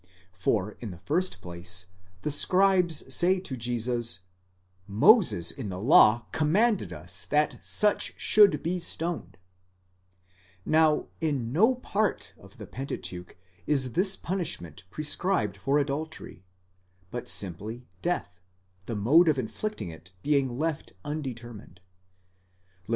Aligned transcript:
For 0.33 0.71
in 0.79 0.89
the 0.89 0.97
first 0.97 1.43
place, 1.43 1.85
the 2.23 2.31
scribes 2.31 3.13
say 3.13 3.39
to 3.41 3.55
Jesus: 3.55 4.21
Moses 4.87 5.51
in 5.51 5.69
the 5.69 5.77
law 5.79 6.25
commanded 6.31 6.91
us 6.91 7.23
that 7.27 7.59
such 7.63 8.15
should 8.17 8.63
be 8.63 8.79
stoned: 8.79 9.37
now 10.65 11.09
in 11.21 11.51
no 11.51 11.75
part 11.75 12.33
of 12.39 12.57
the 12.57 12.65
Pentateuch 12.65 13.37
is 13.67 13.91
this 13.93 14.15
punishment 14.15 14.85
prescribed 14.89 15.55
for 15.55 15.77
adultery, 15.77 16.43
but 17.11 17.29
simply 17.29 17.85
death, 18.01 18.41
the 18.87 18.95
mode 18.95 19.27
of 19.27 19.37
inflicting 19.37 19.91
it 19.91 20.13
being 20.23 20.57
left 20.57 20.93
undetermined 21.05 21.79
(Lev. 22.87 22.89